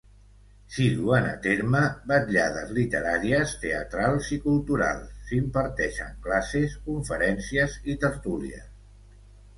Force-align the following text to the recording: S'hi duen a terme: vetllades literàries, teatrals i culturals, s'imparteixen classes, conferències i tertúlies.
S'hi 0.75 0.85
duen 0.99 1.27
a 1.31 1.33
terme: 1.43 1.81
vetllades 2.11 2.71
literàries, 2.77 3.53
teatrals 3.65 4.31
i 4.37 4.39
culturals, 4.47 5.13
s'imparteixen 5.29 6.19
classes, 6.25 6.75
conferències 6.89 7.81
i 7.95 7.99
tertúlies. 8.07 8.69